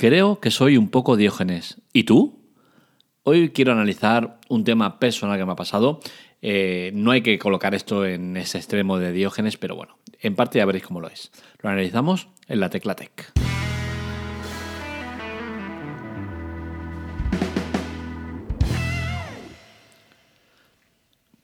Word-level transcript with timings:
Creo 0.00 0.40
que 0.40 0.50
soy 0.50 0.78
un 0.78 0.88
poco 0.88 1.18
Diógenes. 1.18 1.82
¿Y 1.92 2.04
tú? 2.04 2.40
Hoy 3.22 3.50
quiero 3.50 3.72
analizar 3.72 4.40
un 4.48 4.64
tema 4.64 4.98
personal 4.98 5.38
que 5.38 5.44
me 5.44 5.52
ha 5.52 5.56
pasado. 5.56 6.00
Eh, 6.40 6.90
no 6.94 7.10
hay 7.10 7.20
que 7.20 7.38
colocar 7.38 7.74
esto 7.74 8.06
en 8.06 8.34
ese 8.38 8.56
extremo 8.56 8.98
de 8.98 9.12
Diógenes, 9.12 9.58
pero 9.58 9.76
bueno, 9.76 9.98
en 10.18 10.36
parte 10.36 10.56
ya 10.58 10.64
veréis 10.64 10.86
cómo 10.86 11.02
lo 11.02 11.08
es. 11.08 11.30
Lo 11.58 11.68
analizamos 11.68 12.28
en 12.48 12.60
la 12.60 12.70
Tecla 12.70 12.94
Tech. 12.94 13.30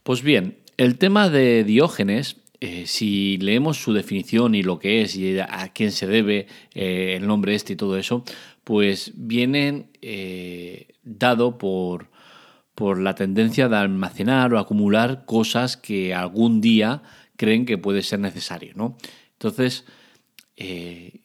Pues 0.03 0.23
bien, 0.23 0.57
el 0.79 0.97
tema 0.97 1.29
de 1.29 1.63
Diógenes 1.63 2.39
eh, 2.61 2.87
si 2.87 3.37
leemos 3.39 3.77
su 3.77 3.93
definición 3.93 4.55
y 4.55 4.63
lo 4.63 4.79
que 4.79 5.03
es 5.03 5.15
y 5.17 5.39
a 5.39 5.69
quién 5.75 5.93
se 5.93 6.07
debe 6.07 6.47
eh, 6.75 7.15
el 7.17 7.27
nombre 7.27 7.55
este 7.55 7.75
y 7.75 7.77
todo 7.77 7.99
eso, 7.99 8.25
pues 8.65 9.13
viene 9.15 9.91
eh, 10.01 10.89
dado 11.03 11.59
por, 11.59 12.11
por 12.75 12.99
la 12.99 13.15
tendencia 13.15 13.69
de 13.69 13.77
almacenar 13.77 14.55
o 14.55 14.59
acumular 14.59 15.25
cosas 15.27 15.77
que 15.77 16.15
algún 16.15 16.61
día 16.61 17.03
creen 17.37 17.67
que 17.67 17.77
puede 17.77 18.03
ser 18.03 18.21
necesario. 18.21 18.73
¿no? 18.75 18.97
Entonces, 19.33 19.85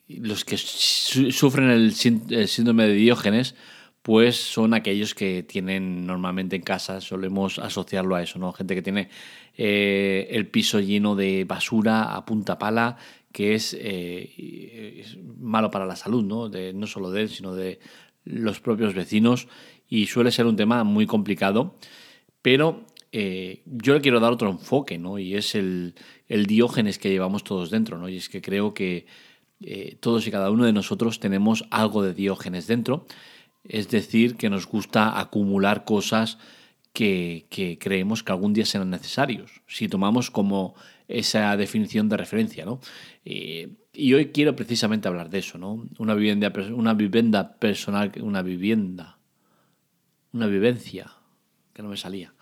los 0.10 0.44
que 0.44 0.58
sufren 0.58 1.70
el, 1.70 1.94
síndrome 1.94 2.88
de 2.88 2.94
Diógenes, 2.94 3.56
pues 4.02 4.36
son 4.38 4.74
aquellos 4.74 5.14
que 5.14 5.44
tienen 5.44 6.08
normalmente 6.08 6.56
en 6.56 6.64
casa, 6.64 7.02
solemos 7.02 7.60
asociarlo 7.60 8.16
a 8.16 8.24
eso, 8.24 8.40
¿no? 8.40 8.52
Gente 8.52 8.74
que 8.74 8.82
tiene 8.82 9.10
eh, 9.56 10.28
el 10.32 10.48
piso 10.48 10.80
lleno 10.80 11.16
de 11.16 11.46
basura 11.46 12.16
a 12.16 12.26
punta 12.26 12.58
pala, 12.58 12.98
que 13.32 13.56
eh, 13.56 15.00
es, 15.00 15.18
malo 15.40 15.70
para 15.70 15.86
la 15.86 15.96
salud, 15.96 16.24
¿no? 16.24 16.50
No 16.50 16.88
solo 16.88 17.12
de 17.12 17.22
él, 17.22 17.30
sino 17.30 17.54
de 17.54 17.80
los 18.24 18.60
propios 18.60 18.96
vecinos, 18.96 19.48
y 19.88 20.08
suele 20.08 20.32
ser 20.32 20.48
un 20.48 20.56
tema 20.56 20.84
muy 20.84 21.06
complicado, 21.06 21.76
pero 22.42 22.86
eh, 23.12 23.62
yo 23.66 23.94
le 23.94 24.02
quiero 24.02 24.20
dar 24.20 24.32
otro 24.32 24.50
enfoque, 24.50 24.98
¿no? 24.98 25.20
Y 25.20 25.36
es 25.36 25.54
el, 25.54 25.94
el, 26.28 26.48
diógenes 26.48 26.98
que 26.98 27.10
llevamos 27.10 27.44
todos 27.44 27.70
dentro, 27.70 28.00
¿no? 28.00 28.10
Y 28.10 28.18
es 28.18 28.30
que 28.30 28.42
creo 28.42 28.74
que 28.74 29.06
todos 30.00 30.26
y 30.26 30.32
cada 30.32 30.50
uno 30.50 30.66
de 30.66 30.74
nosotros 30.74 31.20
tenemos 31.20 31.66
algo 31.70 32.02
de 32.02 32.16
diógenes 32.16 32.66
dentro, 32.66 33.06
es 33.64 33.90
decir, 33.90 34.36
que 34.36 34.50
nos 34.50 34.68
gusta 34.68 35.20
acumular 35.20 35.86
cosas 35.86 36.38
que, 36.94 37.78
creemos 37.80 38.24
que 38.24 38.32
algún 38.32 38.54
día 38.54 38.66
serán 38.66 38.90
necesarios, 38.90 39.62
si 39.68 39.88
tomamos 39.88 40.32
como 40.32 40.76
esa 41.08 41.56
definición 41.58 42.10
de 42.10 42.18
referencia. 42.18 42.66
¿no? 42.66 42.80
Eh, 43.26 43.70
y 43.94 44.14
hoy 44.14 44.28
quiero 44.28 44.56
precisamente 44.56 45.08
hablar 45.08 45.30
de 45.30 45.40
eso, 45.40 45.58
¿no? 45.58 45.88
una, 46.00 46.14
vivienda, 46.16 46.52
una 46.74 46.94
vivienda 46.94 47.58
personal, 47.60 48.12
una 48.22 48.42
vivienda, 48.42 49.18
una 50.34 50.48
vivencia, 50.48 51.12
que 51.74 51.82
no 51.82 51.90
me 51.90 51.98
salía, 51.98 52.34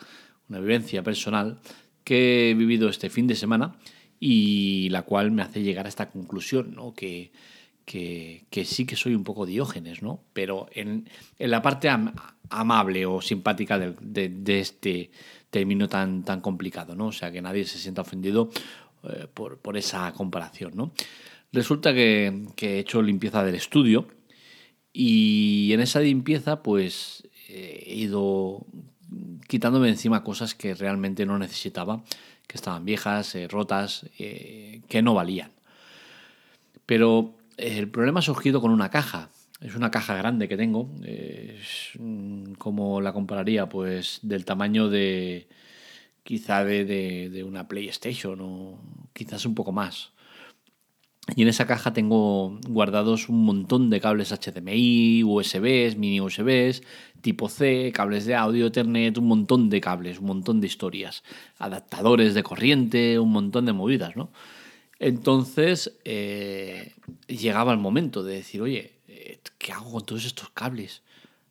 una 0.47 0.59
vivencia 0.59 1.03
personal 1.03 1.59
que 2.03 2.49
he 2.49 2.53
vivido 2.53 2.89
este 2.89 3.09
fin 3.09 3.27
de 3.27 3.35
semana 3.35 3.75
y 4.19 4.89
la 4.89 5.03
cual 5.03 5.31
me 5.31 5.41
hace 5.41 5.61
llegar 5.61 5.85
a 5.85 5.89
esta 5.89 6.09
conclusión, 6.09 6.73
¿no? 6.75 6.93
que 6.93 7.31
que, 7.89 8.65
sí 8.65 8.85
que 8.85 8.95
soy 8.95 9.15
un 9.15 9.23
poco 9.23 9.47
diógenes, 9.47 10.03
¿no? 10.03 10.21
Pero 10.33 10.67
en, 10.73 11.09
la 11.39 11.63
parte 11.63 11.89
amable 12.51 13.05
o 13.07 13.19
simpática 13.19 13.79
de, 13.79 14.59
este 14.59 15.09
término 15.49 15.89
tan, 15.89 16.23
tan 16.23 16.39
complicado, 16.39 16.95
¿no? 16.95 17.07
O 17.07 17.11
sea, 17.11 17.31
que 17.31 17.41
nadie 17.41 17.65
se 17.65 17.79
sienta 17.79 18.03
ofendido 18.03 18.51
eh, 19.03 19.25
por, 19.33 19.75
esa 19.75 20.13
comparación, 20.13 20.73
¿no? 20.75 20.91
Resulta 21.51 21.91
que, 21.91 22.45
he 22.61 22.79
hecho 22.79 23.01
limpieza 23.01 23.43
del 23.43 23.55
estudio 23.55 24.07
y 24.93 25.71
en 25.73 25.79
esa 25.79 25.99
limpieza 25.99 26.61
pues 26.61 27.27
he 27.47 27.95
ido 27.95 28.67
quitándome 29.47 29.89
encima 29.89 30.23
cosas 30.23 30.53
que 30.53 30.75
realmente 30.75 31.25
no 31.25 31.39
necesitaba, 31.39 32.03
que 32.45 32.55
estaban 32.55 32.85
viejas, 32.85 33.33
eh, 33.33 33.47
rotas, 33.47 34.05
eh, 34.19 34.81
que 34.87 35.01
no 35.01 35.15
valían. 35.15 35.51
Pero 36.85 37.38
el 37.59 37.89
problema 37.89 38.19
ha 38.19 38.23
surgido 38.23 38.61
con 38.61 38.71
una 38.71 38.89
caja. 38.89 39.29
Es 39.61 39.75
una 39.75 39.91
caja 39.91 40.15
grande 40.15 40.47
que 40.47 40.57
tengo. 40.57 40.89
Es, 41.03 41.91
como 42.57 43.01
la 43.01 43.13
compararía? 43.13 43.67
Pues 43.67 44.19
del 44.21 44.45
tamaño 44.45 44.89
de 44.89 45.49
quizá 46.23 46.63
de, 46.63 47.43
una 47.45 47.67
PlayStation 47.67 48.39
o 48.41 48.79
quizás 49.13 49.45
un 49.45 49.55
poco 49.55 49.71
más. 49.71 50.13
Y 51.35 51.43
en 51.43 51.47
esa 51.47 51.67
caja 51.67 51.93
tengo 51.93 52.59
guardados 52.67 53.29
un 53.29 53.43
montón 53.43 53.89
de 53.89 53.99
cables 53.99 54.31
HDMI, 54.31 55.23
USBs, 55.23 55.95
mini 55.95 56.21
USBs, 56.21 56.81
tipo 57.21 57.49
C, 57.49 57.91
cables 57.93 58.25
de 58.25 58.35
audio, 58.35 58.67
Ethernet, 58.67 59.17
un 59.17 59.27
montón 59.27 59.69
de 59.69 59.81
cables, 59.81 60.19
un 60.19 60.25
montón 60.25 60.59
de 60.61 60.67
historias, 60.67 61.23
adaptadores 61.59 62.33
de 62.33 62.41
corriente, 62.41 63.19
un 63.19 63.31
montón 63.31 63.65
de 63.65 63.73
movidas, 63.73 64.15
¿no? 64.15 64.31
Entonces 64.99 65.97
eh, 66.03 66.93
llegaba 67.27 67.71
el 67.71 67.79
momento 67.79 68.21
de 68.21 68.35
decir, 68.35 68.61
oye, 68.61 68.99
eh, 69.07 69.39
¿qué 69.57 69.71
hago 69.71 69.91
con 69.91 70.05
todos 70.05 70.25
estos 70.25 70.49
cables? 70.49 71.01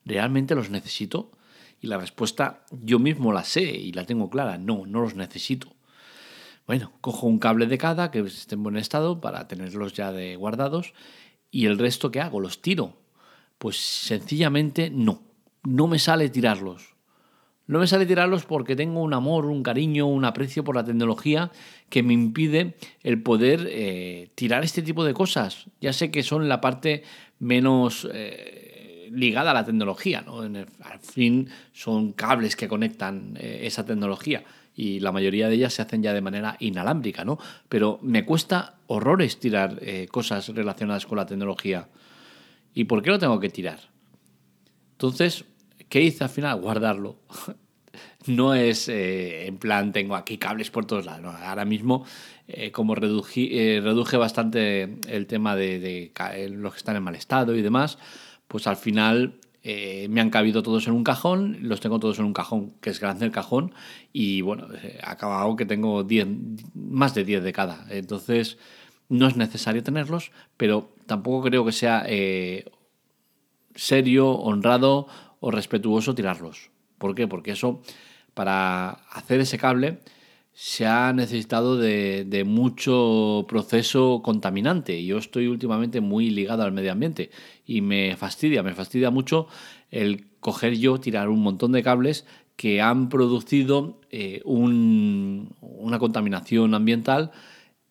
¿Realmente 0.04 0.54
los 0.54 0.70
necesito? 0.70 1.32
Y 1.80 1.86
la 1.86 1.96
respuesta 1.96 2.64
yo 2.70 2.98
mismo 2.98 3.32
la 3.32 3.44
sé 3.44 3.62
y 3.62 3.92
la 3.92 4.04
tengo 4.04 4.28
clara, 4.28 4.58
no, 4.58 4.84
no 4.86 5.00
los 5.00 5.14
necesito. 5.14 5.74
Bueno, 6.66 6.92
cojo 7.00 7.26
un 7.26 7.38
cable 7.38 7.66
de 7.66 7.78
cada 7.78 8.10
que 8.10 8.20
esté 8.20 8.54
en 8.54 8.62
buen 8.62 8.76
estado 8.76 9.20
para 9.22 9.48
tenerlos 9.48 9.94
ya 9.94 10.12
de 10.12 10.36
guardados 10.36 10.92
y 11.50 11.64
el 11.64 11.78
resto 11.78 12.10
que 12.10 12.20
hago, 12.20 12.40
los 12.40 12.60
tiro. 12.60 12.98
Pues 13.56 13.78
sencillamente 13.78 14.90
no, 14.90 15.22
no 15.62 15.86
me 15.86 15.98
sale 15.98 16.28
tirarlos. 16.28 16.97
No 17.68 17.78
me 17.78 17.86
sale 17.86 18.06
tirarlos 18.06 18.46
porque 18.46 18.74
tengo 18.74 19.02
un 19.02 19.12
amor, 19.12 19.44
un 19.44 19.62
cariño, 19.62 20.06
un 20.06 20.24
aprecio 20.24 20.64
por 20.64 20.74
la 20.74 20.84
tecnología 20.84 21.50
que 21.90 22.02
me 22.02 22.14
impide 22.14 22.76
el 23.02 23.22
poder 23.22 23.68
eh, 23.70 24.30
tirar 24.34 24.64
este 24.64 24.80
tipo 24.80 25.04
de 25.04 25.12
cosas. 25.12 25.66
Ya 25.78 25.92
sé 25.92 26.10
que 26.10 26.22
son 26.22 26.48
la 26.48 26.62
parte 26.62 27.02
menos 27.38 28.08
eh, 28.10 29.10
ligada 29.12 29.50
a 29.50 29.54
la 29.54 29.66
tecnología, 29.66 30.22
¿no? 30.22 30.40
al 30.40 30.98
fin 31.02 31.50
son 31.72 32.12
cables 32.12 32.56
que 32.56 32.68
conectan 32.68 33.36
eh, 33.38 33.60
esa 33.64 33.84
tecnología 33.84 34.44
y 34.74 35.00
la 35.00 35.12
mayoría 35.12 35.48
de 35.48 35.56
ellas 35.56 35.74
se 35.74 35.82
hacen 35.82 36.02
ya 36.02 36.14
de 36.14 36.22
manera 36.22 36.56
inalámbrica, 36.60 37.24
¿no? 37.24 37.38
Pero 37.68 37.98
me 38.00 38.24
cuesta 38.24 38.76
horrores 38.86 39.38
tirar 39.38 39.78
cosas 40.10 40.48
relacionadas 40.48 41.04
con 41.04 41.18
la 41.18 41.26
tecnología. 41.26 41.88
¿Y 42.74 42.84
por 42.84 43.02
qué 43.02 43.10
lo 43.10 43.18
tengo 43.18 43.40
que 43.40 43.48
tirar? 43.50 43.80
Entonces, 44.92 45.44
¿Qué 45.88 46.02
hice 46.02 46.24
al 46.24 46.30
final? 46.30 46.60
Guardarlo. 46.60 47.16
no 48.26 48.54
es 48.54 48.88
eh, 48.88 49.46
en 49.46 49.58
plan, 49.58 49.92
tengo 49.92 50.16
aquí 50.16 50.38
cables 50.38 50.70
por 50.70 50.84
todos 50.84 51.06
lados. 51.06 51.34
ahora 51.42 51.64
mismo, 51.64 52.04
eh, 52.46 52.70
como 52.70 52.94
eh, 52.94 53.80
reduje 53.82 54.16
bastante 54.16 54.98
el 55.08 55.26
tema 55.26 55.56
de, 55.56 56.12
los 56.50 56.72
que 56.72 56.78
están 56.78 56.96
en 56.96 57.02
mal 57.02 57.14
estado 57.14 57.54
y 57.54 57.62
demás, 57.62 57.98
pues 58.46 58.66
al 58.66 58.76
final 58.76 59.34
me 59.64 60.22
han 60.22 60.30
cabido 60.30 60.62
todos 60.62 60.86
en 60.86 60.94
un 60.94 61.04
cajón, 61.04 61.58
los 61.60 61.80
tengo 61.80 61.98
todos 62.00 62.18
en 62.18 62.24
un 62.24 62.32
cajón, 62.32 62.72
que 62.80 62.88
es 62.88 63.00
grande 63.00 63.26
el 63.26 63.32
cajón, 63.32 63.74
y 64.14 64.40
bueno, 64.40 64.66
acabado 65.02 65.56
que 65.56 65.66
tengo 65.66 66.06
más 66.74 67.14
de 67.14 67.24
10 67.24 67.42
de 67.42 67.52
cada. 67.52 67.84
Entonces, 67.90 68.56
no 69.10 69.26
es 69.26 69.36
necesario 69.36 69.82
tenerlos, 69.82 70.32
pero 70.56 70.94
tampoco 71.04 71.42
creo 71.42 71.66
que 71.66 71.72
sea 71.72 72.06
serio, 73.74 74.30
honrado 74.30 75.08
o 75.40 75.50
respetuoso 75.50 76.14
tirarlos. 76.14 76.70
¿Por 76.98 77.14
qué? 77.14 77.28
Porque 77.28 77.52
eso, 77.52 77.80
para 78.34 78.90
hacer 78.90 79.40
ese 79.40 79.58
cable, 79.58 80.00
se 80.52 80.86
ha 80.86 81.12
necesitado 81.12 81.76
de, 81.76 82.42
mucho 82.44 83.46
proceso 83.48 84.22
contaminante. 84.24 85.04
Yo 85.04 85.18
estoy 85.18 85.46
últimamente 85.46 86.00
muy 86.00 86.30
ligado 86.30 86.64
al 86.64 86.72
medio 86.72 86.90
ambiente 86.90 87.30
y 87.64 87.80
me 87.80 88.16
fastidia, 88.16 88.64
me 88.64 88.74
fastidia 88.74 89.10
mucho 89.10 89.46
el 89.92 90.26
coger 90.40 90.76
yo, 90.76 90.98
tirar 90.98 91.28
un 91.28 91.42
montón 91.42 91.70
de 91.70 91.84
cables 91.84 92.26
que 92.56 92.82
han 92.82 93.08
producido 93.08 94.00
eh, 94.10 94.42
una 94.44 95.98
contaminación 96.00 96.74
ambiental 96.74 97.30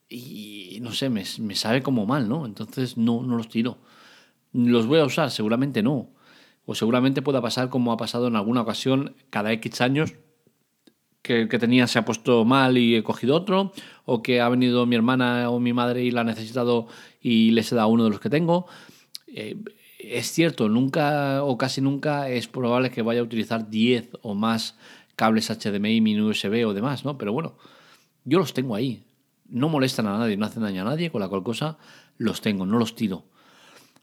y 0.09 0.79
no 0.81 0.91
sé, 0.91 1.09
me, 1.09 1.23
me, 1.39 1.55
sabe 1.55 1.81
como 1.81 2.05
mal, 2.05 2.27
¿no? 2.27 2.45
Entonces 2.45 2.97
no, 2.97 3.21
no 3.23 3.37
los 3.37 3.47
tiro. 3.47 3.77
¿Los 4.51 4.87
voy 4.87 4.99
a 4.99 5.05
usar? 5.05 5.31
Seguramente 5.31 5.81
no 5.81 6.16
o 6.67 6.75
seguramente 6.75 7.21
pueda 7.21 7.41
pasar 7.41 7.69
como 7.69 7.93
ha 7.93 7.97
pasado 7.97 8.27
en 8.27 8.35
alguna 8.35 8.61
ocasión 8.61 9.15
cada 9.29 9.53
X 9.53 9.79
años, 9.79 10.15
que, 11.21 11.47
que 11.47 11.59
tenía 11.59 11.87
se 11.87 11.97
ha 11.97 12.05
puesto 12.05 12.43
mal 12.43 12.77
y 12.77 12.97
he 12.97 13.03
cogido 13.03 13.35
otro, 13.35 13.71
o 14.03 14.21
que 14.21 14.41
ha 14.41 14.49
venido 14.49 14.85
mi 14.85 14.97
hermana 14.97 15.49
o 15.49 15.59
mi 15.59 15.71
madre 15.71 16.03
y 16.03 16.11
la 16.11 16.21
ha 16.21 16.23
necesitado 16.25 16.87
y 17.21 17.51
les 17.51 17.71
he 17.71 17.75
dado 17.75 17.87
uno 17.87 18.03
de 18.03 18.09
los 18.09 18.19
que 18.19 18.29
tengo. 18.29 18.67
Eh, 19.27 19.55
es 19.97 20.31
cierto, 20.33 20.67
nunca 20.67 21.41
o 21.43 21.57
casi 21.57 21.79
nunca 21.79 22.29
es 22.29 22.47
probable 22.49 22.91
que 22.91 23.01
vaya 23.01 23.21
a 23.21 23.23
utilizar 23.23 23.69
10 23.69 24.17
o 24.21 24.35
más 24.35 24.77
cables 25.15 25.49
HDMI, 25.49 26.01
mini 26.01 26.21
USB 26.21 26.67
o 26.67 26.73
demás, 26.73 27.05
¿no? 27.05 27.17
Pero 27.17 27.31
bueno, 27.31 27.57
yo 28.25 28.39
los 28.39 28.53
tengo 28.53 28.75
ahí. 28.75 29.03
No 29.47 29.69
molestan 29.69 30.07
a 30.07 30.17
nadie, 30.17 30.35
no 30.35 30.45
hacen 30.45 30.63
daño 30.63 30.81
a 30.81 30.85
nadie, 30.85 31.11
con 31.11 31.21
la 31.21 31.29
cual 31.29 31.43
cosa 31.43 31.77
los 32.17 32.41
tengo, 32.41 32.65
no 32.65 32.77
los 32.77 32.93
tiro. 32.93 33.23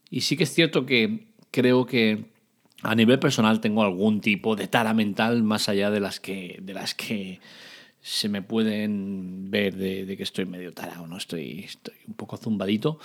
Y 0.09 0.21
sí 0.21 0.35
que 0.35 0.45
es 0.45 0.53
cierto 0.53 0.87
que 0.87 1.27
creo 1.51 1.85
que 1.85 2.34
a 2.81 2.95
nivel 2.95 3.19
personal 3.19 3.61
tengo 3.61 3.83
algún 3.83 4.21
tipo 4.21 4.55
de 4.55 4.67
tara 4.67 4.93
mental 4.93 5.43
más 5.43 5.69
allá 5.69 5.89
de 5.91 5.99
las 5.99 6.19
que, 6.19 6.59
de 6.61 6.73
las 6.73 6.93
que 6.93 7.39
se 8.01 8.29
me 8.29 8.41
pueden 8.41 9.49
ver 9.49 9.75
de, 9.75 10.15
que 10.15 10.23
estoy 10.23 10.45
medio 10.45 10.73
tarado, 10.73 11.07
¿no? 11.07 11.17
Estoy, 11.17 11.61
estoy 11.61 11.95
un 12.07 12.13
poco 12.13 12.37
zumbadito, 12.37 12.99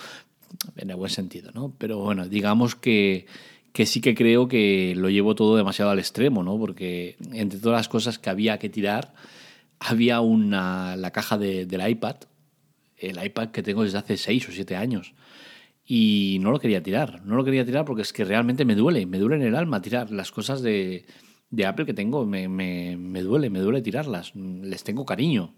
en 0.75 0.89
el 0.89 0.95
buen 0.95 1.09
sentido, 1.09 1.51
¿no? 1.53 1.73
Pero 1.77 1.97
bueno, 1.97 2.27
digamos 2.27 2.75
que, 2.75 3.25
que 3.73 3.85
sí 3.85 4.01
que 4.01 4.13
creo 4.13 4.47
que 4.47 4.93
lo 4.95 5.09
llevo 5.09 5.33
todo 5.35 5.55
demasiado 5.55 5.91
al 5.91 5.99
extremo, 5.99 6.43
¿no? 6.43 6.59
Porque 6.59 7.15
entre 7.33 7.59
todas 7.59 7.79
las 7.79 7.89
cosas 7.89 8.19
que 8.19 8.29
había 8.29 8.59
que 8.59 8.69
tirar, 8.69 9.13
había 9.79 10.21
una, 10.21 10.95
la 10.95 11.11
caja 11.11 11.37
de, 11.37 11.65
del 11.65 11.89
iPad, 11.89 12.17
el 12.97 13.23
iPad 13.23 13.49
que 13.49 13.63
tengo 13.63 13.83
desde 13.83 13.97
hace 13.97 14.17
6 14.17 14.49
o 14.49 14.51
7 14.51 14.75
años. 14.75 15.13
Y 15.93 16.37
no 16.39 16.51
lo 16.51 16.59
quería 16.61 16.81
tirar, 16.81 17.21
no 17.25 17.35
lo 17.35 17.43
quería 17.43 17.65
tirar 17.65 17.83
porque 17.83 18.03
es 18.03 18.13
que 18.13 18.23
realmente 18.23 18.63
me 18.63 18.75
duele, 18.75 19.05
me 19.05 19.17
duele 19.17 19.35
en 19.35 19.41
el 19.41 19.55
alma 19.57 19.81
tirar 19.81 20.09
las 20.09 20.31
cosas 20.31 20.61
de, 20.61 21.05
de 21.49 21.65
Apple 21.65 21.85
que 21.85 21.93
tengo, 21.93 22.25
me, 22.25 22.47
me, 22.47 22.95
me, 22.95 23.21
duele, 23.21 23.49
me 23.49 23.59
duele 23.59 23.81
tirarlas, 23.81 24.33
les 24.33 24.85
tengo 24.85 25.05
cariño. 25.05 25.53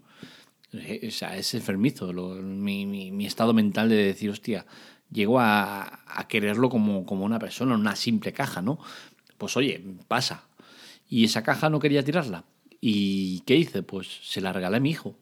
O 0.72 1.10
sea, 1.12 1.36
es 1.36 1.54
enfermizo 1.54 2.12
mi, 2.12 2.84
mi, 2.84 3.12
mi, 3.12 3.26
estado 3.26 3.54
mental 3.54 3.88
de 3.88 3.94
decir, 3.94 4.28
hostia, 4.28 4.66
llego 5.08 5.38
a, 5.38 6.00
a 6.04 6.26
quererlo 6.26 6.68
como, 6.68 7.06
como 7.06 7.24
una 7.24 7.38
persona, 7.38 7.76
una 7.76 7.94
simple 7.94 8.32
caja, 8.32 8.60
¿no? 8.60 8.80
Pues 9.38 9.56
oye, 9.56 9.84
pasa. 10.08 10.48
Y 11.08 11.22
esa 11.22 11.44
caja 11.44 11.70
no 11.70 11.78
quería 11.78 12.02
tirarla. 12.02 12.42
¿Y 12.80 13.38
qué 13.46 13.54
hice? 13.54 13.84
Pues 13.84 14.08
se 14.24 14.40
la 14.40 14.52
regalé 14.52 14.78
a 14.78 14.80
mi 14.80 14.90
hijo. 14.90 15.16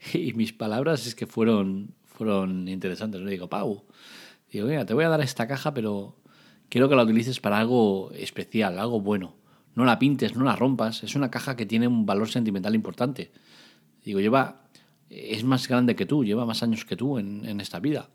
Y 0.14 0.32
mis 0.32 0.54
palabras 0.54 1.06
es 1.06 1.14
que 1.14 1.26
fueron, 1.26 1.94
fueron 2.06 2.68
interesantes. 2.68 3.20
Le 3.20 3.32
digo, 3.32 3.50
Pau, 3.50 3.84
digo, 4.52 4.68
mira, 4.68 4.84
te 4.86 4.94
voy 4.94 5.04
a 5.04 5.08
dar 5.08 5.20
esta 5.20 5.46
caja, 5.46 5.74
pero 5.74 6.16
quiero 6.68 6.88
que 6.88 6.96
la 6.96 7.02
utilices 7.02 7.40
para 7.40 7.58
algo 7.58 8.10
especial, 8.12 8.78
algo 8.78 9.00
bueno. 9.00 9.36
No 9.74 9.84
la 9.84 9.98
pintes, 9.98 10.36
no 10.36 10.44
la 10.44 10.56
rompas. 10.56 11.04
Es 11.04 11.14
una 11.14 11.30
caja 11.30 11.56
que 11.56 11.66
tiene 11.66 11.86
un 11.86 12.04
valor 12.04 12.28
sentimental 12.28 12.74
importante. 12.74 13.30
Digo, 14.04 14.20
lleva, 14.20 14.62
es 15.08 15.44
más 15.44 15.68
grande 15.68 15.94
que 15.94 16.06
tú, 16.06 16.24
lleva 16.24 16.44
más 16.44 16.62
años 16.62 16.84
que 16.84 16.96
tú 16.96 17.18
en, 17.18 17.44
en 17.44 17.60
esta 17.60 17.78
vida. 17.78 18.10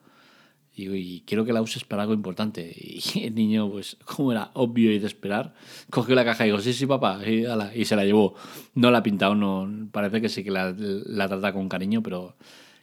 Y, 0.78 1.22
quiero 1.22 1.46
que 1.46 1.54
la 1.54 1.62
uses 1.62 1.86
para 1.86 2.02
algo 2.04 2.14
importante. 2.14 2.76
Y 3.16 3.24
el 3.24 3.36
niño, 3.36 3.70
pues, 3.72 3.98
como 4.06 4.32
era 4.32 4.52
obvio 4.54 4.92
y 4.92 5.00
de 5.00 5.08
esperar, 5.08 5.54
cogió 5.90 6.16
la 6.16 6.26
caja 6.26 6.46
y 6.46 6.50
dijo, 6.50 6.62
sí, 6.62 6.74
sí, 6.74 6.86
papá, 6.86 7.20
y, 7.26 7.46
y 7.76 7.86
se 7.86 7.96
la 7.96 8.04
llevó. 8.04 8.36
No 8.74 8.92
la 8.92 9.00
ha 9.00 9.04
pintado, 9.04 9.36
no, 9.36 9.90
parece 9.92 10.22
que 10.22 10.30
sí 10.30 10.44
que 10.44 10.52
la, 10.52 10.76
la 10.78 11.28
trata 11.28 11.54
con 11.54 11.70
cariño, 11.70 12.04
pero 12.04 12.36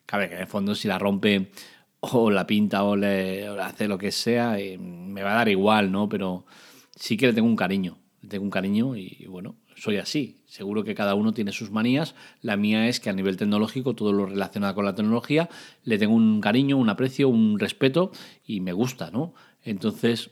cabe 0.07 0.29
que 0.29 0.37
en 0.37 0.41
el 0.43 0.47
fondo 0.47 0.75
si 0.75 0.89
la 0.89 0.99
rompe 0.99 1.51
o 2.03 2.31
la 2.31 2.47
pinta 2.47 2.85
o 2.85 2.97
le, 2.97 3.47
hace 3.47 3.89
lo 3.89 3.99
que 3.99 4.13
sea, 4.13 4.59
eh, 4.59 4.79
me 4.79 5.23
va 5.23 5.33
a 5.33 5.37
dar 5.37 5.49
igual, 5.49 5.91
¿no? 5.91 6.09
Pero 6.09 6.45
sí 6.95 7.17
que 7.17 7.27
le 7.27 7.33
tengo 7.33 7.49
un 7.49 7.57
cariño, 7.57 7.99
le 8.21 8.29
tengo 8.29 8.45
un 8.45 8.51
cariño 8.51 8.97
y 8.97 9.27
bueno, 9.27 9.57
soy 9.77 9.97
así. 9.97 10.43
Seguro 10.47 10.85
que 10.85 10.95
cada 10.95 11.15
uno 11.15 11.33
tiene 11.33 11.53
sus 11.53 11.71
manías. 11.71 12.15
La 12.41 12.57
mía 12.57 12.89
es 12.89 13.01
que 13.01 13.11
a 13.11 13.13
nivel 13.13 13.37
tecnológico, 13.37 13.95
todo 13.95 14.13
lo 14.13 14.27
relacionado 14.27 14.75
con 14.75 14.85
la 14.85 14.95
tecnología, 14.95 15.49
le 15.83 15.99
tengo 15.99 16.15
un 16.15 16.41
cariño, 16.41 16.77
un 16.77 16.89
aprecio, 16.89 17.29
un 17.29 17.59
respeto 17.59 18.13
y 18.47 18.61
me 18.61 18.73
gusta, 18.73 19.11
¿no? 19.11 19.35
Entonces, 19.63 20.31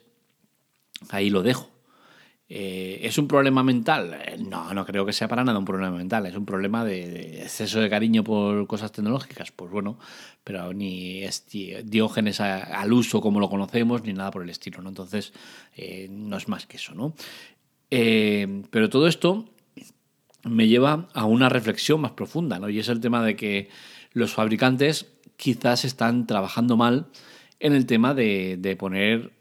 ahí 1.08 1.30
lo 1.30 1.42
dejo. 1.42 1.69
Eh, 2.52 2.98
¿Es 3.06 3.16
un 3.16 3.28
problema 3.28 3.62
mental? 3.62 4.12
Eh, 4.26 4.36
no, 4.36 4.74
no 4.74 4.84
creo 4.84 5.06
que 5.06 5.12
sea 5.12 5.28
para 5.28 5.44
nada 5.44 5.56
un 5.56 5.64
problema 5.64 5.96
mental. 5.96 6.26
Es 6.26 6.34
un 6.34 6.44
problema 6.44 6.84
de, 6.84 7.42
exceso 7.42 7.80
de 7.80 7.88
cariño 7.88 8.24
por 8.24 8.66
cosas 8.66 8.90
tecnológicas. 8.90 9.52
Pues 9.52 9.70
bueno, 9.70 10.00
pero 10.42 10.72
ni 10.74 11.22
es 11.22 11.46
diógenes 11.84 12.40
al 12.40 12.92
uso 12.92 13.20
como 13.20 13.38
lo 13.38 13.48
conocemos, 13.48 14.02
ni 14.02 14.12
nada 14.12 14.32
por 14.32 14.42
el 14.42 14.50
estilo. 14.50 14.82
¿no? 14.82 14.88
Entonces, 14.88 15.32
eh, 15.76 16.08
no 16.10 16.36
es 16.36 16.48
más 16.48 16.66
que 16.66 16.76
eso. 16.76 16.92
¿no? 16.92 17.14
Pero 17.88 18.90
todo 18.90 19.06
esto 19.06 19.48
me 20.42 20.66
lleva 20.66 21.08
a 21.14 21.26
una 21.26 21.48
reflexión 21.48 22.00
más 22.00 22.12
profunda, 22.12 22.58
¿no? 22.58 22.68
Y 22.68 22.78
es 22.78 22.88
el 22.88 23.00
tema 23.00 23.22
de 23.22 23.36
que 23.36 23.68
los 24.12 24.32
fabricantes 24.32 25.06
quizás 25.36 25.84
están 25.84 26.26
trabajando 26.26 26.76
mal 26.76 27.06
en 27.60 27.74
el 27.74 27.86
tema 27.86 28.14
de, 28.14 28.76
poner 28.78 29.32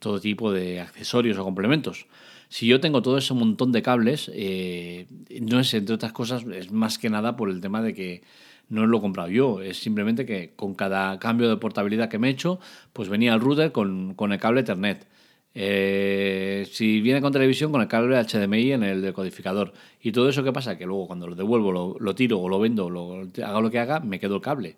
todo 0.00 0.20
tipo 0.20 0.52
de 0.52 0.80
accesorios 0.80 1.38
o 1.38 1.44
complementos. 1.44 2.06
Si 2.48 2.66
yo 2.66 2.80
tengo 2.80 3.02
todo 3.02 3.18
ese 3.18 3.34
montón 3.34 3.72
de 3.72 3.82
cables, 3.82 4.30
eh, 4.34 5.06
no 5.42 5.60
es, 5.60 5.74
entre 5.74 5.94
otras 5.94 6.12
cosas, 6.12 6.44
es 6.44 6.72
más 6.72 6.98
que 6.98 7.10
nada 7.10 7.36
por 7.36 7.50
el 7.50 7.60
tema 7.60 7.82
de 7.82 7.94
que 7.94 8.22
no 8.68 8.86
lo 8.86 8.98
he 8.98 9.00
comprado 9.00 9.28
yo, 9.30 9.62
es 9.62 9.78
simplemente 9.78 10.26
que 10.26 10.52
con 10.54 10.74
cada 10.74 11.18
cambio 11.18 11.48
de 11.48 11.56
portabilidad 11.56 12.08
que 12.08 12.18
me 12.18 12.28
he 12.28 12.30
hecho, 12.30 12.60
pues 12.92 13.08
venía 13.08 13.34
el 13.34 13.40
router 13.40 13.72
con, 13.72 14.14
con 14.14 14.32
el 14.32 14.38
cable 14.38 14.60
Ethernet. 14.60 15.06
Eh, 15.54 16.68
si 16.70 17.00
viene 17.00 17.20
con 17.20 17.32
televisión, 17.32 17.72
con 17.72 17.80
el 17.80 17.88
cable 17.88 18.16
HDMI 18.16 18.72
en 18.72 18.82
el 18.82 19.02
decodificador. 19.02 19.72
Y 20.00 20.12
todo 20.12 20.28
eso, 20.28 20.44
¿qué 20.44 20.52
pasa? 20.52 20.78
Que 20.78 20.86
luego 20.86 21.06
cuando 21.06 21.26
lo 21.26 21.34
devuelvo, 21.34 21.96
lo, 21.98 22.14
tiro 22.14 22.38
o 22.38 22.48
lo 22.48 22.60
vendo, 22.60 22.90
lo, 22.90 23.22
haga 23.44 23.60
lo 23.60 23.70
que 23.70 23.78
haga, 23.78 24.00
me 24.00 24.20
quedo 24.20 24.36
el 24.36 24.42
cable. 24.42 24.76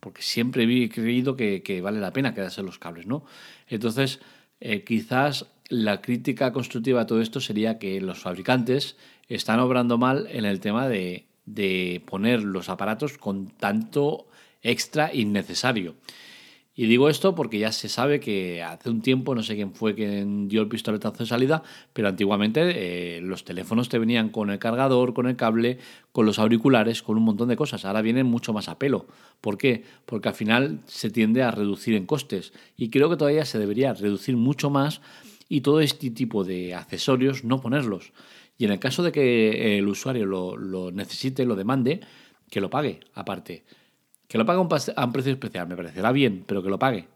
Porque 0.00 0.22
siempre 0.22 0.64
he 0.64 0.88
creído 0.88 1.36
que, 1.36 1.80
vale 1.82 2.00
la 2.00 2.12
pena 2.12 2.34
quedarse 2.34 2.62
los 2.62 2.78
cables, 2.78 3.06
¿no? 3.06 3.24
Entonces, 3.68 4.20
eh, 4.60 4.84
quizás 4.84 5.46
la 5.68 6.00
crítica 6.00 6.52
constructiva 6.52 7.02
a 7.02 7.06
todo 7.06 7.20
esto 7.20 7.40
sería 7.40 7.78
que 7.78 8.00
los 8.00 8.18
fabricantes 8.18 8.96
están 9.28 9.60
obrando 9.60 9.98
mal 9.98 10.28
en 10.30 10.44
el 10.44 10.60
tema 10.60 10.88
de, 10.88 11.26
de 11.44 12.02
poner 12.06 12.42
los 12.42 12.68
aparatos 12.68 13.18
con 13.18 13.48
tanto 13.48 14.26
extra 14.62 15.12
innecesario. 15.12 15.94
Y 16.78 16.86
digo 16.86 17.08
esto 17.08 17.34
porque 17.34 17.58
ya 17.58 17.72
se 17.72 17.88
sabe 17.88 18.20
que 18.20 18.62
hace 18.62 18.90
un 18.90 19.00
tiempo, 19.00 19.34
no 19.34 19.42
sé 19.42 19.54
quién 19.54 19.72
fue 19.72 19.94
quien 19.94 20.46
dio 20.46 20.60
el 20.60 20.68
pistoletazo 20.68 21.20
de 21.20 21.26
salida, 21.26 21.62
pero 21.94 22.08
antiguamente 22.08 23.16
eh, 23.16 23.20
los 23.22 23.44
teléfonos 23.44 23.88
te 23.88 23.98
venían 23.98 24.28
con 24.28 24.50
el 24.50 24.58
cargador, 24.58 25.14
con 25.14 25.26
el 25.26 25.36
cable, 25.36 25.78
con 26.12 26.26
los 26.26 26.38
auriculares, 26.38 27.02
con 27.02 27.16
un 27.16 27.22
montón 27.22 27.48
de 27.48 27.56
cosas. 27.56 27.86
Ahora 27.86 28.02
vienen 28.02 28.26
mucho 28.26 28.52
más 28.52 28.68
a 28.68 28.78
pelo. 28.78 29.06
¿Por 29.40 29.56
qué? 29.56 29.84
Porque 30.04 30.28
al 30.28 30.34
final 30.34 30.80
se 30.84 31.08
tiende 31.08 31.42
a 31.42 31.50
reducir 31.50 31.94
en 31.94 32.04
costes. 32.04 32.52
Y 32.76 32.90
creo 32.90 33.08
que 33.08 33.16
todavía 33.16 33.46
se 33.46 33.58
debería 33.58 33.94
reducir 33.94 34.36
mucho 34.36 34.68
más 34.68 35.00
y 35.48 35.60
todo 35.60 35.80
este 35.80 36.10
tipo 36.10 36.44
de 36.44 36.74
accesorios 36.74 37.44
no 37.44 37.60
ponerlos. 37.60 38.12
Y 38.58 38.64
en 38.64 38.72
el 38.72 38.78
caso 38.78 39.02
de 39.02 39.12
que 39.12 39.78
el 39.78 39.88
usuario 39.88 40.26
lo, 40.26 40.90
necesite, 40.90 41.44
lo 41.44 41.56
demande, 41.56 42.00
que 42.50 42.60
lo 42.60 42.70
pague 42.70 43.00
aparte. 43.14 43.64
Que 44.26 44.38
lo 44.38 44.46
pague 44.46 44.58
a 44.58 45.04
un 45.04 45.12
precio 45.12 45.32
especial, 45.32 45.68
me 45.68 45.76
parecerá 45.76 46.12
bien, 46.12 46.44
pero 46.46 46.62
que 46.62 46.70
lo 46.70 46.78
pague. 46.78 47.08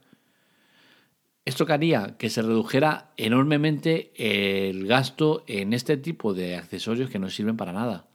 Esto 1.45 1.67
haría 1.69 2.17
que 2.19 2.29
se 2.29 2.43
redujera 2.43 3.13
enormemente 3.17 4.13
el 4.17 4.87
gasto 4.87 5.43
en 5.47 5.73
este 5.73 5.97
tipo 5.97 6.35
de 6.35 6.57
accesorios 6.57 7.11
que 7.11 7.19
no 7.19 7.31
sirven 7.31 7.57
para 7.57 7.73
nada. 7.73 8.07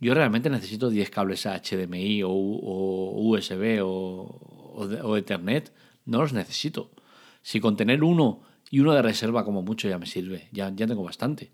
Yo 0.00 0.12
realmente 0.12 0.50
necesito 0.50 0.90
10 0.90 1.10
cables 1.10 1.46
HDMI 1.46 2.22
o, 2.24 2.30
USB 2.30 3.80
o, 3.82 5.16
Ethernet. 5.16 5.72
No 6.04 6.18
los 6.20 6.32
necesito. 6.32 6.90
Si 7.40 7.60
con 7.60 7.76
tener 7.76 8.02
uno 8.02 8.42
y 8.70 8.80
uno 8.80 8.92
de 8.92 9.02
reserva 9.02 9.44
como 9.44 9.62
mucho 9.62 9.88
ya 9.88 9.98
me 9.98 10.06
sirve, 10.06 10.48
ya, 10.52 10.72
ya 10.74 10.86
tengo 10.86 11.02
bastante. 11.02 11.50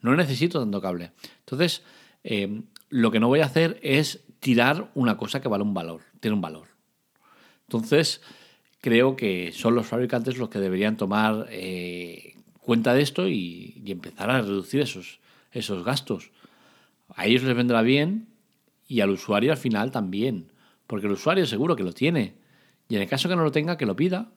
No 0.00 0.14
necesito 0.16 0.60
tanto 0.60 0.80
cable. 0.80 1.12
Entonces, 1.40 1.82
eh, 2.24 2.62
lo 2.88 3.10
que 3.10 3.20
no 3.20 3.28
voy 3.28 3.40
a 3.40 3.46
hacer 3.46 3.78
es 3.82 4.24
tirar 4.40 4.90
una 4.94 5.16
cosa 5.16 5.40
que 5.40 5.48
vale 5.48 5.64
un 5.64 5.74
valor, 5.74 6.02
tiene 6.20 6.34
un 6.34 6.40
valor. 6.40 6.68
Entonces, 7.66 8.20
creo 8.80 9.16
que 9.16 9.52
son 9.52 9.74
los 9.74 9.86
fabricantes 9.86 10.36
los 10.36 10.50
que 10.50 10.58
deberían 10.58 10.96
tomar 10.96 11.46
eh, 11.50 12.34
cuenta 12.60 12.92
de 12.92 13.02
esto 13.02 13.28
y, 13.28 13.82
empezar 13.86 14.30
a 14.30 14.42
reducir 14.42 14.80
esos, 14.80 15.20
esos 15.52 15.84
gastos. 15.84 16.30
A 17.14 17.26
ellos 17.26 17.42
les 17.44 17.56
vendrá 17.56 17.82
bien 17.82 18.28
y 18.88 19.00
al 19.00 19.10
usuario 19.10 19.52
al 19.52 19.58
final 19.58 19.90
también, 19.90 20.52
porque 20.86 21.06
el 21.06 21.12
usuario 21.12 21.46
seguro 21.46 21.76
que 21.76 21.84
lo 21.84 21.92
tiene. 21.92 22.34
Y 22.88 22.96
en 22.96 23.02
el 23.02 23.08
caso 23.08 23.28
que 23.28 23.36
no 23.36 23.44
lo 23.44 23.52
tenga, 23.52 23.76
que 23.76 23.86
lo 23.86 23.96
pida. 23.96 24.32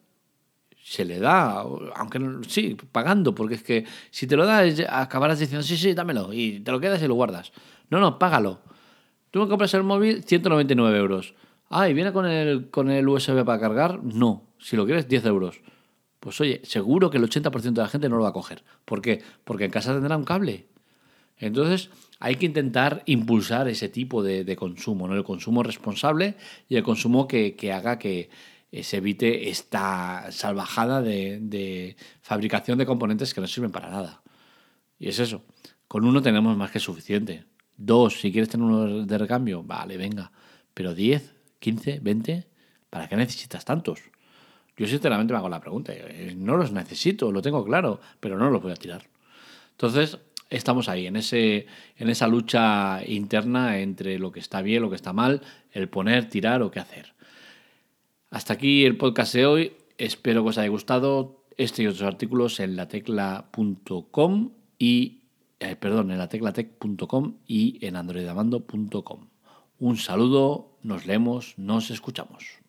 Se 0.87 1.03
le 1.03 1.17
da, 1.17 1.65
aunque 1.95 2.19
sí, 2.47 2.77
pagando, 2.91 3.33
porque 3.33 3.55
es 3.55 3.63
que 3.63 3.85
si 4.11 4.27
te 4.27 4.35
lo 4.35 4.45
das, 4.45 4.83
acabarás 4.87 5.39
diciendo, 5.39 5.63
sí, 5.63 5.77
sí, 5.77 5.95
dámelo, 5.95 6.31
y 6.31 6.59
te 6.59 6.71
lo 6.71 6.79
quedas 6.79 7.01
y 7.01 7.07
lo 7.07 7.15
guardas. 7.15 7.51
No, 7.89 7.99
no, 7.99 8.19
págalo. 8.19 8.59
Tú 9.31 9.39
me 9.39 9.47
compras 9.47 9.73
el 9.73 9.81
móvil, 9.81 10.23
199 10.23 10.95
euros. 10.95 11.33
Ah, 11.71 11.89
¿y 11.89 11.95
viene 11.95 12.13
con 12.13 12.27
el, 12.27 12.69
con 12.69 12.91
el 12.91 13.09
USB 13.09 13.43
para 13.43 13.59
cargar? 13.59 14.03
No. 14.03 14.43
Si 14.59 14.75
lo 14.75 14.85
quieres, 14.85 15.07
10 15.07 15.25
euros. 15.25 15.59
Pues 16.19 16.39
oye, 16.39 16.61
seguro 16.63 17.09
que 17.09 17.17
el 17.17 17.27
80% 17.27 17.73
de 17.73 17.81
la 17.81 17.87
gente 17.87 18.07
no 18.07 18.17
lo 18.17 18.23
va 18.23 18.29
a 18.29 18.33
coger. 18.33 18.63
¿Por 18.85 19.01
qué? 19.01 19.23
Porque 19.43 19.65
en 19.65 19.71
casa 19.71 19.91
tendrá 19.91 20.15
un 20.15 20.23
cable. 20.23 20.67
Entonces, 21.39 21.89
hay 22.19 22.35
que 22.35 22.45
intentar 22.45 23.01
impulsar 23.07 23.67
ese 23.67 23.89
tipo 23.89 24.21
de, 24.21 24.55
consumo, 24.55 25.07
¿no? 25.07 25.15
El 25.15 25.23
consumo 25.23 25.63
responsable 25.63 26.35
y 26.69 26.75
el 26.75 26.83
consumo 26.83 27.27
que, 27.27 27.55
haga 27.73 27.97
que 27.97 28.29
se 28.83 28.97
evite 28.97 29.49
esta 29.49 30.31
salvajada 30.31 31.01
de, 31.01 31.39
de, 31.41 31.95
fabricación 32.21 32.77
de 32.77 32.85
componentes 32.85 33.33
que 33.33 33.41
no 33.41 33.47
sirven 33.47 33.71
para 33.71 33.89
nada. 33.89 34.21
Y 34.99 35.09
es 35.09 35.19
eso. 35.19 35.43
Con 35.87 36.05
uno 36.05 36.21
tenemos 36.21 36.57
más 36.57 36.71
que 36.71 36.79
suficiente. 36.79 37.45
Dos, 37.77 38.19
si 38.19 38.31
quieres 38.31 38.49
tener 38.49 38.65
uno 38.65 39.05
de 39.05 39.17
recambio, 39.17 39.63
vale, 39.63 39.97
venga. 39.97 40.31
Pero 40.73 40.93
10, 40.93 41.33
15, 41.59 41.99
20, 42.01 42.47
¿para 42.89 43.07
qué 43.07 43.15
necesitas 43.15 43.65
tantos? 43.65 43.99
Yo 44.77 44.87
sinceramente 44.87 45.33
me 45.33 45.39
hago 45.39 45.49
la 45.49 45.61
pregunta, 45.61 45.93
eh, 45.95 46.33
no 46.37 46.57
los 46.57 46.71
necesito, 46.71 47.31
lo 47.31 47.41
tengo 47.41 47.63
claro, 47.63 48.01
pero 48.19 48.37
no 48.37 48.49
los 48.49 48.61
voy 48.61 48.73
a 48.73 48.75
tirar. 48.75 49.07
Entonces, 49.71 50.17
estamos 50.49 50.89
ahí, 50.89 51.07
en, 51.07 51.15
ese, 51.15 51.67
en 51.97 52.09
esa 52.09 52.27
lucha 52.27 53.01
interna 53.05 53.79
entre 53.79 54.19
lo 54.19 54.31
que 54.31 54.39
está 54.39 54.61
bien, 54.61 54.81
lo 54.81 54.89
que 54.89 54.95
está 54.95 55.13
mal, 55.13 55.41
el 55.71 55.89
poner, 55.89 56.29
tirar 56.29 56.61
o 56.61 56.71
qué 56.71 56.79
hacer. 56.79 57.14
Hasta 58.35 58.51
aquí 58.51 58.83
el 58.83 58.97
podcast 58.97 59.33
de 59.33 59.45
hoy. 59.45 59.73
Espero 59.97 60.43
que 60.43 60.49
os 60.49 60.57
haya 60.57 60.67
gustado. 60.67 61.45
Este 61.55 61.83
y 61.83 61.87
otros 61.87 62.01
artículos 62.01 62.59
en 62.59 62.75
latecla.com 62.75 64.51
y 64.77 65.21
eh, 65.61 65.77
perdón, 65.77 66.11
en 66.11 66.17
lateclatec.com 66.17 67.35
y 67.47 67.77
en 67.79 67.95
androidamando.com. 67.95 69.29
Un 69.79 69.95
saludo, 69.95 70.75
nos 70.83 71.05
leemos, 71.05 71.53
nos 71.55 71.89
escuchamos. 71.91 72.64